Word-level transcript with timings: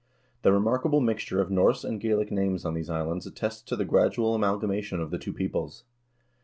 The 0.41 0.51
remarkable 0.51 0.99
mixture 0.99 1.39
of 1.41 1.51
Norse 1.51 1.83
and 1.83 2.01
Gaelic 2.01 2.31
names 2.31 2.65
on 2.65 2.73
these 2.73 2.89
islands 2.89 3.27
attests 3.27 3.61
to 3.65 3.75
the 3.75 3.85
gradual 3.85 4.33
amalgamation 4.33 4.99
of 4.99 5.11
the 5.11 5.19
two 5.19 5.31
peoples. 5.31 5.83